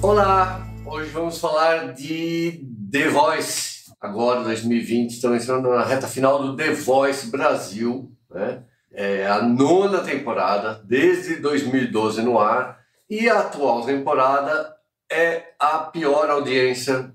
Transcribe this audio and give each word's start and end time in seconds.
Olá, 0.00 0.64
hoje 0.86 1.10
vamos 1.10 1.38
falar 1.38 1.92
de 1.92 2.64
The 2.90 3.08
Voice. 3.08 3.90
Agora, 4.00 4.44
2020, 4.44 5.10
estamos 5.10 5.42
entrando 5.42 5.70
na 5.70 5.84
reta 5.84 6.06
final 6.06 6.40
do 6.40 6.54
The 6.54 6.70
Voice 6.70 7.26
Brasil, 7.26 8.08
né? 8.30 8.62
É 8.92 9.26
a 9.26 9.42
nona 9.42 9.98
temporada, 9.98 10.80
desde 10.84 11.36
2012 11.36 12.22
no 12.22 12.38
ar, 12.38 12.78
e 13.10 13.28
a 13.28 13.40
atual 13.40 13.84
temporada 13.84 14.72
é 15.10 15.54
a 15.58 15.78
pior 15.78 16.30
audiência, 16.30 17.12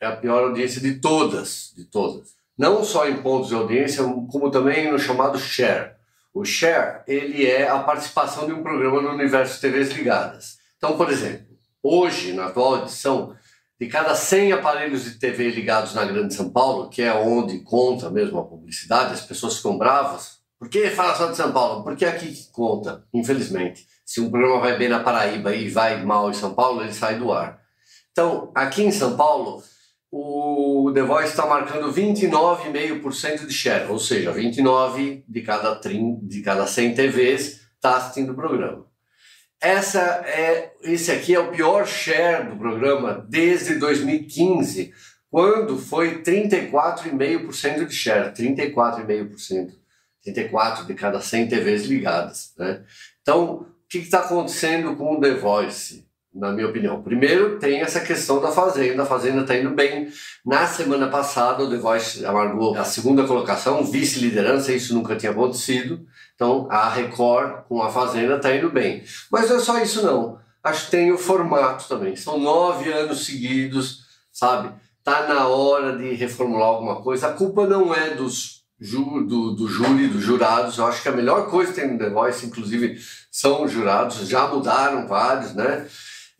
é 0.00 0.06
a 0.06 0.14
pior 0.14 0.44
audiência 0.44 0.80
de 0.80 1.00
todas, 1.00 1.72
de 1.76 1.84
todas. 1.84 2.28
Não 2.56 2.84
só 2.84 3.08
em 3.08 3.20
pontos 3.22 3.48
de 3.48 3.56
audiência, 3.56 4.04
como 4.04 4.52
também 4.52 4.90
no 4.90 5.00
chamado 5.00 5.36
share. 5.36 5.94
O 6.32 6.44
share, 6.44 7.02
ele 7.08 7.44
é 7.44 7.68
a 7.68 7.80
participação 7.80 8.46
de 8.46 8.52
um 8.52 8.62
programa 8.62 9.02
no 9.02 9.10
universo 9.10 9.60
TVs 9.60 9.90
ligadas. 9.90 10.58
Então, 10.78 10.96
por 10.96 11.10
exemplo, 11.10 11.49
hoje, 11.82 12.32
na 12.32 12.46
atual 12.46 12.82
edição, 12.82 13.34
de 13.80 13.86
cada 13.86 14.14
100 14.14 14.52
aparelhos 14.52 15.04
de 15.04 15.18
TV 15.18 15.50
ligados 15.50 15.94
na 15.94 16.04
Grande 16.04 16.34
São 16.34 16.50
Paulo, 16.50 16.90
que 16.90 17.00
é 17.00 17.14
onde 17.14 17.60
conta 17.60 18.10
mesmo 18.10 18.38
a 18.38 18.44
publicidade, 18.44 19.14
as 19.14 19.22
pessoas 19.22 19.56
ficam 19.56 19.78
bravas. 19.78 20.40
Por 20.58 20.68
que 20.68 20.90
fala 20.90 21.14
só 21.14 21.30
de 21.30 21.36
São 21.36 21.50
Paulo? 21.50 21.82
Porque 21.82 22.04
é 22.04 22.10
aqui 22.10 22.30
que 22.30 22.52
conta, 22.52 23.02
infelizmente. 23.14 23.86
Se 24.04 24.20
um 24.20 24.30
programa 24.30 24.60
vai 24.60 24.76
bem 24.76 24.90
na 24.90 25.00
Paraíba 25.00 25.54
e 25.54 25.70
vai 25.70 26.04
mal 26.04 26.28
em 26.28 26.34
São 26.34 26.52
Paulo, 26.52 26.82
ele 26.82 26.92
sai 26.92 27.18
do 27.18 27.32
ar. 27.32 27.58
Então, 28.12 28.52
aqui 28.54 28.82
em 28.82 28.90
São 28.90 29.16
Paulo, 29.16 29.62
o 30.12 30.90
The 30.92 31.02
Voice 31.02 31.30
está 31.30 31.46
marcando 31.46 31.90
29,5% 31.90 33.46
de 33.46 33.54
share, 33.54 33.90
ou 33.90 33.98
seja, 33.98 34.32
29 34.32 35.24
de 35.26 35.40
cada, 35.40 35.76
30, 35.76 36.26
de 36.26 36.42
cada 36.42 36.66
100 36.66 36.94
TVs 36.94 37.60
está 37.76 37.96
assistindo 37.96 38.32
o 38.32 38.34
programa. 38.34 38.89
Essa 39.60 40.22
é, 40.26 40.72
esse 40.82 41.12
aqui 41.12 41.34
é 41.34 41.38
o 41.38 41.50
pior 41.50 41.86
share 41.86 42.48
do 42.48 42.56
programa 42.56 43.26
desde 43.28 43.74
2015, 43.74 44.92
quando 45.30 45.78
foi 45.78 46.22
34,5% 46.22 47.86
de 47.86 47.94
share, 47.94 48.32
34,5%, 48.32 49.72
34 50.22 50.86
de 50.86 50.94
cada 50.94 51.20
100 51.20 51.48
TVs 51.48 51.84
ligadas. 51.84 52.54
Né? 52.58 52.82
Então, 53.20 53.54
o 53.54 53.66
que 53.88 53.98
está 53.98 54.20
acontecendo 54.20 54.96
com 54.96 55.16
o 55.16 55.20
The 55.20 55.34
Voice? 55.34 56.08
Na 56.34 56.52
minha 56.52 56.68
opinião. 56.68 57.02
Primeiro, 57.02 57.58
tem 57.58 57.80
essa 57.80 58.00
questão 58.00 58.40
da 58.40 58.52
Fazenda. 58.52 59.02
A 59.02 59.06
Fazenda 59.06 59.40
está 59.40 59.56
indo 59.56 59.70
bem. 59.70 60.08
Na 60.44 60.66
semana 60.66 61.08
passada, 61.08 61.64
o 61.64 61.70
The 61.70 61.76
Voice 61.76 62.24
amargou 62.24 62.76
a 62.76 62.84
segunda 62.84 63.26
colocação, 63.26 63.84
vice-liderança, 63.84 64.72
isso 64.72 64.94
nunca 64.94 65.16
tinha 65.16 65.32
acontecido. 65.32 66.06
Então, 66.34 66.68
a 66.70 66.88
Record 66.88 67.64
com 67.68 67.82
a 67.82 67.90
Fazenda 67.90 68.36
está 68.36 68.54
indo 68.54 68.70
bem. 68.70 69.02
Mas 69.30 69.50
não 69.50 69.56
é 69.56 69.60
só 69.60 69.82
isso, 69.82 70.02
não. 70.02 70.38
Acho 70.62 70.86
que 70.86 70.90
tem 70.92 71.10
o 71.10 71.18
formato 71.18 71.88
também. 71.88 72.14
São 72.14 72.38
nove 72.38 72.92
anos 72.92 73.26
seguidos, 73.26 74.04
sabe? 74.32 74.72
Tá 75.02 75.26
na 75.26 75.48
hora 75.48 75.96
de 75.96 76.14
reformular 76.14 76.68
alguma 76.68 77.02
coisa. 77.02 77.28
A 77.28 77.32
culpa 77.32 77.66
não 77.66 77.94
é 77.94 78.14
dos 78.14 78.60
ju, 78.80 79.24
do, 79.26 79.50
do 79.52 79.66
júri, 79.66 80.08
dos 80.08 80.22
jurados. 80.22 80.78
Eu 80.78 80.86
acho 80.86 81.02
que 81.02 81.08
a 81.08 81.12
melhor 81.12 81.50
coisa 81.50 81.72
que 81.72 81.80
tem 81.80 81.90
no 81.90 81.98
The 81.98 82.10
Voice, 82.10 82.46
inclusive, 82.46 82.98
são 83.30 83.64
os 83.64 83.72
jurados. 83.72 84.28
Já 84.28 84.46
mudaram 84.48 85.08
vários, 85.08 85.54
né? 85.54 85.86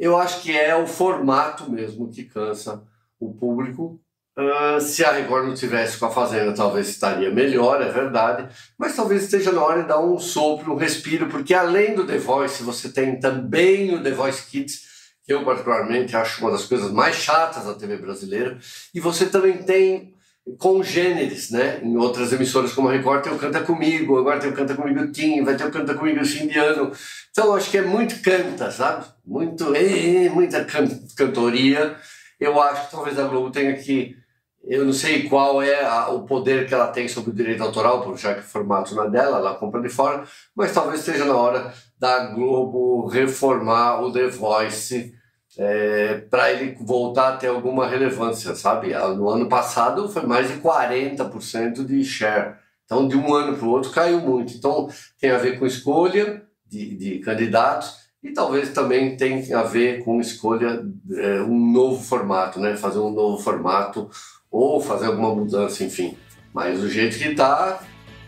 Eu 0.00 0.16
acho 0.16 0.40
que 0.40 0.58
é 0.58 0.74
o 0.74 0.86
formato 0.86 1.70
mesmo 1.70 2.10
que 2.10 2.24
cansa 2.24 2.82
o 3.20 3.34
público. 3.34 4.00
Uh, 4.38 4.80
se 4.80 5.04
a 5.04 5.12
Record 5.12 5.48
não 5.48 5.54
tivesse 5.54 5.98
com 5.98 6.06
a 6.06 6.10
Fazenda, 6.10 6.54
talvez 6.54 6.88
estaria 6.88 7.30
melhor, 7.30 7.82
é 7.82 7.92
verdade. 7.92 8.48
Mas 8.78 8.96
talvez 8.96 9.24
esteja 9.24 9.52
na 9.52 9.62
hora 9.62 9.82
de 9.82 9.88
dar 9.88 10.00
um 10.00 10.18
sopro, 10.18 10.72
um 10.72 10.76
respiro, 10.76 11.28
porque 11.28 11.52
além 11.52 11.94
do 11.94 12.06
The 12.06 12.16
Voice, 12.16 12.62
você 12.62 12.88
tem 12.88 13.20
também 13.20 13.94
o 13.94 14.02
The 14.02 14.12
Voice 14.12 14.50
Kids, 14.50 14.80
que 15.22 15.34
eu 15.34 15.44
particularmente 15.44 16.16
acho 16.16 16.40
uma 16.40 16.50
das 16.50 16.64
coisas 16.64 16.90
mais 16.90 17.16
chatas 17.16 17.66
da 17.66 17.74
TV 17.74 17.98
brasileira. 17.98 18.58
E 18.94 19.00
você 19.00 19.26
também 19.26 19.62
tem 19.62 20.14
congêneres, 20.58 21.50
né? 21.50 21.80
Em 21.82 21.96
outras 21.96 22.32
emissoras 22.32 22.72
como 22.72 22.88
a 22.88 22.92
Record 22.92 23.22
tem 23.22 23.32
o 23.32 23.38
Canta 23.38 23.60
Comigo, 23.60 24.18
agora 24.18 24.40
tem 24.40 24.50
o 24.50 24.54
Canta 24.54 24.74
Comigo 24.74 25.10
Tim, 25.12 25.42
vai 25.42 25.56
ter 25.56 25.66
o 25.66 25.70
Canta 25.70 25.94
Comigo 25.94 26.24
Fim 26.24 26.46
de 26.46 26.58
Ano. 26.58 26.92
Então 27.30 27.54
acho 27.54 27.70
que 27.70 27.78
é 27.78 27.82
muito 27.82 28.20
canta, 28.22 28.70
sabe? 28.70 29.06
Muito, 29.24 29.74
é, 29.74 30.28
muita 30.28 30.64
can, 30.64 30.88
cantoria. 31.16 31.96
Eu 32.38 32.60
acho 32.60 32.86
que 32.86 32.90
talvez 32.90 33.18
a 33.18 33.28
Globo 33.28 33.50
tenha 33.50 33.74
que, 33.74 34.16
eu 34.64 34.84
não 34.84 34.92
sei 34.92 35.28
qual 35.28 35.62
é 35.62 35.84
a, 35.84 36.08
o 36.08 36.24
poder 36.24 36.66
que 36.66 36.74
ela 36.74 36.88
tem 36.88 37.06
sobre 37.06 37.30
o 37.30 37.34
direito 37.34 37.62
autoral, 37.62 38.16
já 38.16 38.34
que 38.34 38.40
o 38.40 38.44
formato 38.44 38.94
não 38.94 39.04
é 39.04 39.10
dela, 39.10 39.38
ela 39.38 39.54
compra 39.54 39.80
de 39.82 39.88
fora, 39.88 40.24
mas 40.56 40.72
talvez 40.72 41.00
esteja 41.00 41.26
na 41.26 41.36
hora 41.36 41.72
da 41.98 42.32
Globo 42.32 43.06
reformar 43.08 44.00
o 44.00 44.10
The 44.10 44.28
Voice 44.28 45.19
é, 45.60 46.14
para 46.30 46.50
ele 46.50 46.74
voltar 46.80 47.34
a 47.34 47.36
ter 47.36 47.48
alguma 47.48 47.86
relevância, 47.86 48.54
sabe? 48.54 48.94
Ah, 48.94 49.08
no 49.08 49.28
ano 49.28 49.46
passado 49.46 50.08
foi 50.08 50.22
mais 50.22 50.48
de 50.48 50.54
40% 50.54 51.84
de 51.84 52.02
share. 52.02 52.54
Então, 52.86 53.06
de 53.06 53.14
um 53.14 53.34
ano 53.34 53.54
para 53.56 53.66
o 53.66 53.70
outro 53.70 53.90
caiu 53.90 54.20
muito. 54.20 54.54
Então, 54.54 54.88
tem 55.20 55.30
a 55.30 55.36
ver 55.36 55.58
com 55.58 55.66
escolha 55.66 56.42
de, 56.66 56.96
de 56.96 57.18
candidatos 57.18 57.94
e 58.22 58.32
talvez 58.32 58.70
também 58.70 59.18
tenha 59.18 59.58
a 59.58 59.62
ver 59.62 60.02
com 60.02 60.18
escolha 60.18 60.82
é, 61.12 61.42
um 61.42 61.72
novo 61.72 62.02
formato, 62.02 62.58
né? 62.58 62.74
Fazer 62.74 62.98
um 62.98 63.10
novo 63.10 63.36
formato 63.36 64.08
ou 64.50 64.80
fazer 64.80 65.06
alguma 65.06 65.34
mudança, 65.34 65.84
enfim. 65.84 66.16
Mas 66.54 66.82
o 66.82 66.88
jeito 66.88 67.18
que 67.18 67.34
tá, 67.34 67.80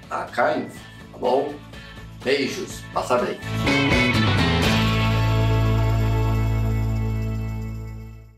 tá 0.07 0.27
caindo, 0.27 0.71
tá 1.11 1.19
bom? 1.19 1.55
Beijos, 2.23 2.83
passa 2.93 3.17
bem. 3.17 4.12